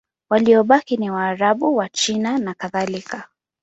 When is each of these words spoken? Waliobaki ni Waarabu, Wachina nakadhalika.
Waliobaki 0.29 0.97
ni 0.97 1.11
Waarabu, 1.11 1.75
Wachina 1.75 2.37
nakadhalika. 2.37 3.29